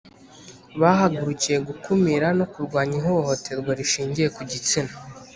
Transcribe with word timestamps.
Bahagurikiye 0.81 1.57
gukumira 1.67 2.27
no 2.37 2.45
kurwanya 2.53 2.95
ihohoterwa 3.01 3.71
rishingiye 3.79 4.27
ku 4.35 4.41
gitsina 4.51 4.93